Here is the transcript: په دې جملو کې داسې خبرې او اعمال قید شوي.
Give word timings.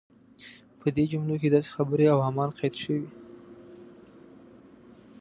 په 0.79 0.87
دې 0.95 1.03
جملو 1.11 1.35
کې 1.41 1.49
داسې 1.55 1.69
خبرې 1.75 2.05
او 2.13 2.19
اعمال 2.25 2.49
قید 2.59 2.73
شوي. 2.83 3.05